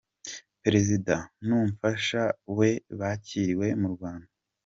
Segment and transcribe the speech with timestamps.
[0.63, 1.15] Perezida
[1.45, 2.21] n’Umufasha
[2.57, 2.69] we
[2.99, 4.29] bakiriwe mu Rwanda